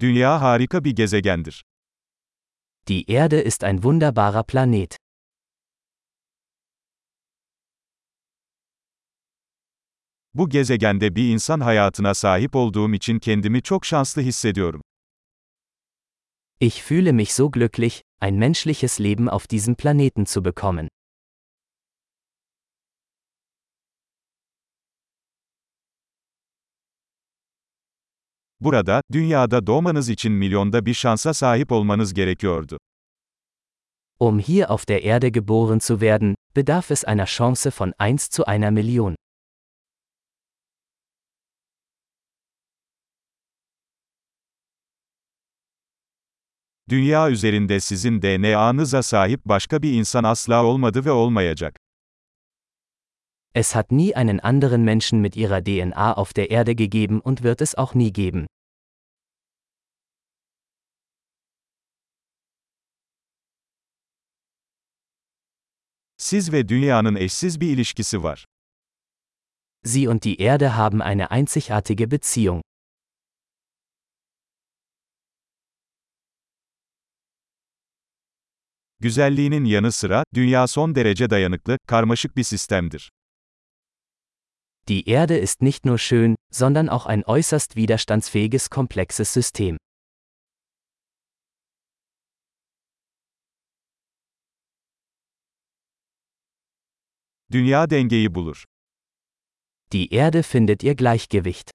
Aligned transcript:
Dünya 0.00 0.40
harika 0.40 0.84
bir 0.84 0.96
gezegendir. 0.96 1.64
Die 2.88 3.04
Erde 3.08 3.44
ist 3.44 3.64
ein 3.64 3.76
wunderbarer 3.76 4.42
Planet. 4.46 4.96
Bu 10.34 10.48
gezegende 10.48 11.16
bir 11.16 11.32
insan 11.32 11.60
hayatına 11.60 12.14
sahip 12.14 12.56
olduğum 12.56 12.94
için 12.94 13.18
kendimi 13.18 13.62
çok 13.62 13.86
şanslı 13.86 14.22
hissediyorum. 14.22 14.82
Ich 16.60 16.82
fühle 16.82 17.12
mich 17.12 17.32
so 17.32 17.50
glücklich, 17.50 18.02
ein 18.20 18.34
menschliches 18.34 19.00
Leben 19.00 19.28
auf 19.28 19.50
diesem 19.50 19.74
Planeten 19.74 20.24
zu 20.26 20.44
bekommen. 20.44 20.88
Burada, 28.60 29.02
dünyada 29.12 29.66
doğmanız 29.66 30.08
için 30.08 30.32
milyonda 30.32 30.86
bir 30.86 30.94
şansa 30.94 31.34
sahip 31.34 31.72
olmanız 31.72 32.14
gerekiyordu. 32.14 32.78
Um 34.20 34.38
hier 34.38 34.70
auf 34.70 34.88
der 34.88 35.02
Erde 35.02 35.28
geboren 35.28 35.78
zu 35.78 36.00
werden, 36.00 36.34
bedarf 36.56 36.90
es 36.90 37.04
einer 37.04 37.26
Chance 37.26 37.70
von 37.78 37.92
1 37.98 38.30
zu 38.30 38.44
einer 38.46 38.70
Million. 38.70 39.16
Dünya 46.88 47.30
üzerinde 47.30 47.80
sizin 47.80 48.22
DNA'nıza 48.22 49.02
sahip 49.02 49.44
başka 49.44 49.82
bir 49.82 49.92
insan 49.92 50.24
asla 50.24 50.64
olmadı 50.64 51.04
ve 51.04 51.10
olmayacak. 51.10 51.85
Es 53.58 53.74
hat 53.74 53.90
nie 53.90 54.14
einen 54.14 54.38
anderen 54.38 54.84
Menschen 54.84 55.22
mit 55.22 55.34
ihrer 55.34 55.62
DNA 55.64 56.12
auf 56.12 56.34
der 56.34 56.50
Erde 56.50 56.74
gegeben 56.74 57.22
und 57.22 57.42
wird 57.42 57.62
es 57.62 57.74
auch 57.74 57.94
nie 57.94 58.12
geben. 58.12 58.46
Siz 66.18 66.52
ve 66.52 66.68
dünyanın 66.68 67.16
eşsiz 67.16 67.60
bir 67.60 67.70
ilişkisi 67.70 68.22
var. 68.22 68.44
Sie 69.84 70.08
und 70.08 70.22
die 70.24 70.42
Erde 70.42 70.76
haben 70.76 71.00
eine 71.00 71.26
einzigartige 71.30 72.10
Beziehung. 72.10 72.62
Güzelliğinin 79.00 79.64
yanı 79.64 79.92
sıra, 79.92 80.24
dünya 80.34 80.66
son 80.66 80.94
derece 80.94 81.30
dayanıklı, 81.30 81.78
karmaşık 81.86 82.36
bir 82.36 82.44
sistemdir. 82.44 83.10
Die 84.88 85.08
Erde 85.08 85.36
ist 85.36 85.62
nicht 85.62 85.84
nur 85.84 85.98
schön, 85.98 86.36
sondern 86.52 86.88
auch 86.88 87.06
ein 87.06 87.24
äußerst 87.24 87.74
widerstandsfähiges 87.74 88.70
komplexes 88.70 89.32
System. 89.32 89.76
Dünya 97.52 97.86
dengeyi 97.86 98.28
bulur. 98.28 98.62
Die 99.92 100.12
Erde 100.12 100.42
findet 100.44 100.82
ihr 100.84 100.94
Gleichgewicht. 100.94 101.70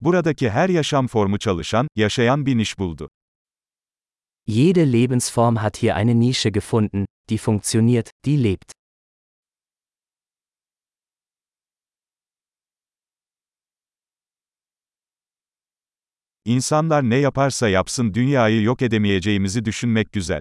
Buradaki 0.00 0.50
her 0.50 0.68
yaşam 0.68 1.06
formu 1.06 1.38
çalışan, 1.38 1.88
yaşayan 1.96 2.46
bir 2.46 2.56
niş 2.56 2.78
buldu. 2.78 3.08
Jede 4.50 4.84
Lebensform 4.84 5.60
hat 5.60 5.76
hier 5.76 5.94
eine 5.94 6.14
Nische 6.14 6.50
gefunden, 6.50 7.04
die 7.28 7.36
funktioniert, 7.36 8.10
die 8.24 8.36
lebt. 8.36 8.72
İnsanlar 16.44 17.02
ne 17.02 17.16
yaparsa 17.16 17.68
yapsın 17.68 18.14
dünyayı 18.14 18.62
yok 18.62 18.82
edemeyeceğimizi 18.82 19.64
düşünmek 19.64 20.12
güzel. 20.12 20.40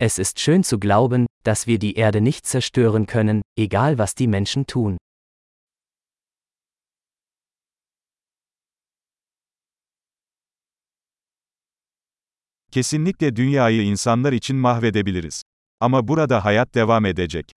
Es 0.00 0.18
ist 0.18 0.38
schön 0.40 0.62
zu 0.62 0.80
glauben, 0.80 1.26
dass 1.44 1.66
wir 1.66 1.80
die 1.80 1.94
Erde 1.94 2.24
nicht 2.24 2.46
zerstören 2.46 3.06
können, 3.06 3.42
egal 3.56 3.98
was 3.98 4.14
die 4.14 4.28
Menschen 4.28 4.64
tun. 4.64 4.98
Kesinlikle 12.76 13.36
dünyayı 13.36 13.82
insanlar 13.82 14.32
için 14.32 14.56
mahvedebiliriz. 14.56 15.42
Ama 15.80 16.08
burada 16.08 16.44
hayat 16.44 16.74
devam 16.74 17.04
edecek. 17.04 17.52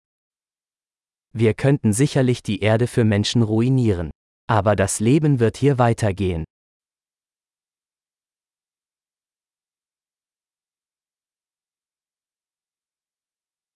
Wir 1.32 1.54
könnten 1.54 1.90
sicherlich 1.90 2.44
die 2.46 2.58
Erde 2.64 2.86
für 2.86 3.04
Menschen 3.04 3.42
ruinieren. 3.42 4.10
Aber 4.48 4.78
das 4.78 5.00
Leben 5.02 5.38
wird 5.38 5.56
hier 5.56 5.78
weitergehen. 5.78 6.44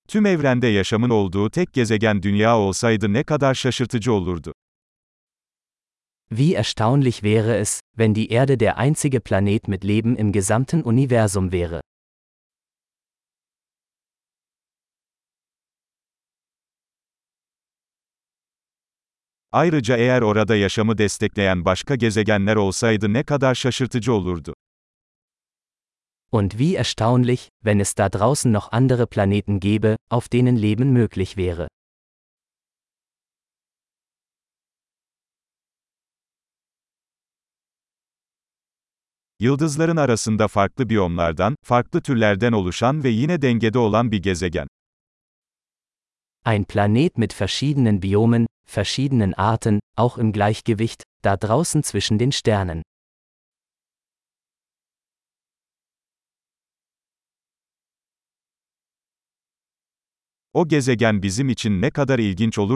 Tüm 0.08 0.26
evrende 0.26 0.66
yaşamın 0.66 1.10
olduğu 1.10 1.50
tek 1.50 1.72
gezegen 1.72 2.22
dünya 2.22 2.58
olsaydı 2.58 3.12
ne 3.12 3.24
kadar 3.24 3.54
şaşırtıcı 3.54 4.12
olurdu. 4.12 4.52
Wie 6.34 6.54
erstaunlich 6.54 7.22
wäre 7.22 7.58
es, 7.58 7.80
wenn 7.94 8.14
die 8.14 8.30
Erde 8.30 8.56
der 8.56 8.78
einzige 8.78 9.20
Planet 9.20 9.68
mit 9.68 9.84
Leben 9.84 10.16
im 10.16 10.32
gesamten 10.32 10.82
Universum 10.82 11.52
wäre. 11.52 11.80
Ayrıca 19.52 19.96
eğer 19.96 20.22
orada 20.22 20.56
yaşamı 20.56 20.98
destekleyen 20.98 21.64
başka 21.64 21.94
gezegenler 21.94 22.56
olsaydı 22.56 23.12
ne 23.12 23.22
kadar 23.22 23.54
şaşırtıcı 23.54 24.12
olurdu. 24.12 24.54
Und 26.30 26.50
wie 26.50 26.76
erstaunlich, 26.76 27.48
wenn 27.64 27.78
es 27.78 27.98
da 27.98 28.12
draußen 28.12 28.52
noch 28.52 28.68
andere 28.72 29.06
Planeten 29.06 29.60
gäbe, 29.60 29.96
auf 30.10 30.32
denen 30.32 30.62
Leben 30.62 30.92
möglich 30.92 31.36
wäre. 31.36 31.68
Yıldızların 39.42 39.96
arasında 39.96 40.48
farklı 40.48 40.88
biyomlardan, 40.88 41.56
farklı 41.64 42.00
türlerden 42.02 42.52
oluşan 42.52 43.04
ve 43.04 43.08
yine 43.08 43.42
dengede 43.42 43.78
olan 43.78 44.12
bir 44.12 44.22
gezegen. 44.22 44.66
Ein 46.46 46.64
Planet 46.64 47.18
mit 47.18 47.40
verschiedenen 47.40 48.02
Biomen, 48.02 48.46
verschiedenen 48.76 49.32
Arten, 49.36 49.80
auch 49.96 50.18
im 50.18 50.32
Gleichgewicht, 50.32 51.02
da 51.24 51.36
draußen 51.36 51.82
zwischen 51.82 52.18
den 52.18 52.30
Sternen. 52.30 52.82
O 60.54 60.68
gezegen 60.68 61.22
bizim 61.22 61.48
için 61.48 61.80
ne 61.82 61.90
kadar 61.90 62.18
ilginç 62.18 62.58
olur 62.58 62.70